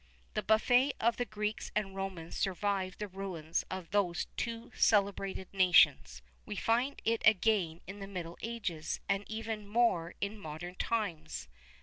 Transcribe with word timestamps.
[XXXI 0.01 0.33
19] 0.33 0.33
The 0.33 0.41
buffet 0.41 0.93
of 0.99 1.17
the 1.17 1.25
Greeks 1.25 1.71
and 1.75 1.95
Romans 1.95 2.35
survived 2.35 2.97
the 2.97 3.07
ruins 3.07 3.63
of 3.69 3.91
those 3.91 4.25
two 4.35 4.71
celebrated 4.73 5.47
nations; 5.53 6.23
we 6.43 6.55
find 6.55 6.99
it 7.05 7.21
again 7.23 7.81
in 7.85 7.99
the 7.99 8.07
middle 8.07 8.39
ages, 8.41 8.99
and 9.07 9.23
even 9.29 9.59
in 9.59 9.67
more 9.67 10.15
modern 10.19 10.73
times. 10.73 11.47